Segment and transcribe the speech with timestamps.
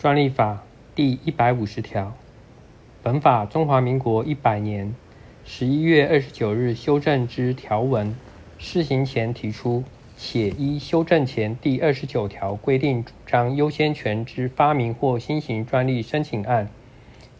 [0.00, 2.14] 专利法第一百五十条，
[3.02, 4.94] 本法中华民国一百年
[5.44, 8.16] 十一月二十九日修正之条文
[8.56, 9.84] 施行前提出，
[10.16, 16.70] 且依修正前第二十九条规定主张优先权之发明或新型专利申请案，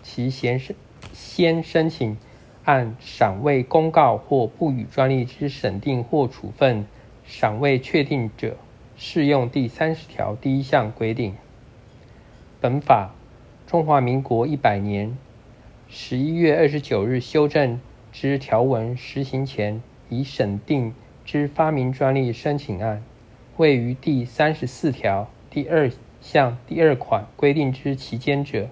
[0.03, 0.77] 其先申
[1.15, 2.19] 先申请
[2.67, 6.85] 案尚未公告或不予专利之审定或处分
[7.25, 8.59] 尚未确定者，
[8.99, 11.35] 适用第三十条第一项规定。
[12.63, 13.15] 本法
[13.67, 15.17] 中华民国一百年
[15.89, 17.81] 十一月二十九日修正
[18.13, 19.81] 之条文施行前，
[20.11, 20.93] 已审定
[21.25, 23.03] 之发明专利申请案，
[23.57, 28.69] 位于第三十四条第二项第二款规定之期间者，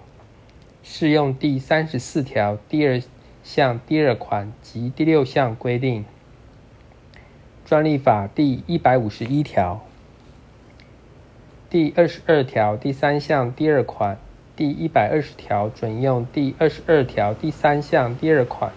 [0.83, 3.01] 适用第三十四条第二
[3.43, 6.05] 项第二款及第六项规定。
[7.65, 9.83] 专利法第一百五十一条。
[11.69, 14.17] 第二十二条第三项第二款，
[14.55, 18.71] 第一百二十条准用第二十二条第三项第二款，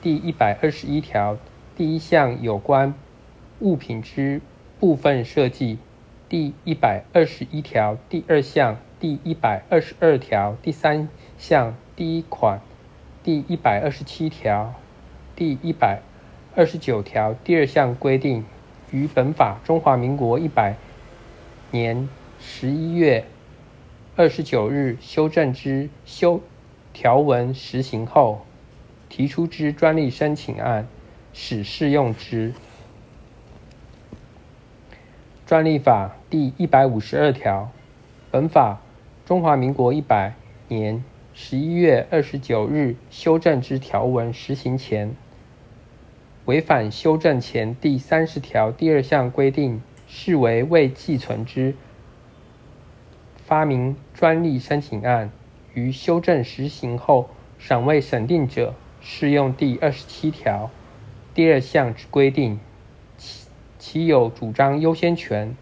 [0.00, 1.36] 第一百二十一条
[1.76, 2.94] 第一项有关
[3.58, 4.40] 物品之
[4.78, 5.80] 部分设计，
[6.28, 12.60] 第一百二十一条第二项，第一百二十二条第三项第一款，
[13.24, 14.74] 第一百二十七条，
[15.34, 16.00] 第一百
[16.54, 18.44] 二十九条第二项规定，
[18.92, 20.76] 于本法中华民国一百。
[21.72, 23.24] 年十一月
[24.14, 26.40] 二十九日修正之修
[26.92, 28.46] 条文实行后，
[29.08, 30.86] 提出之专利申请案，
[31.34, 32.54] 始适用之。
[35.44, 37.70] 专利法第一百五十二条，
[38.30, 38.80] 本法
[39.24, 40.34] 中华民国一百
[40.68, 41.02] 年
[41.34, 45.14] 十一月二十九日修正之条文实行前，
[46.44, 49.82] 违反修正前第三十条第二项规定。
[50.06, 51.74] 视为未寄存之
[53.44, 55.30] 发明专利申请案，
[55.74, 60.70] 于修正实行后尚未审定者，适用第二十七条
[61.34, 62.58] 第二项之规定。
[63.16, 65.56] 其其有主张优先权，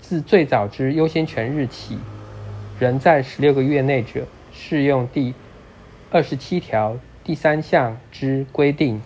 [0.00, 1.98] 自最早之优先权日起，
[2.78, 5.34] 仍在十六个月内者，适用第
[6.10, 9.00] 二十七条第三项之规定。